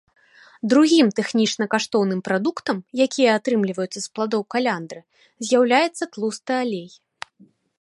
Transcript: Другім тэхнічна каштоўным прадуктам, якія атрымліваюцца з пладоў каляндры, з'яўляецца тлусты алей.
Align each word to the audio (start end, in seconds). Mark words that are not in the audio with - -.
Другім 0.73 1.07
тэхнічна 1.17 1.65
каштоўным 1.73 2.19
прадуктам, 2.29 2.77
якія 3.05 3.35
атрымліваюцца 3.41 3.99
з 4.07 4.09
пладоў 4.15 4.41
каляндры, 4.55 5.01
з'яўляецца 5.49 6.03
тлусты 6.17 6.53
алей. 6.65 6.89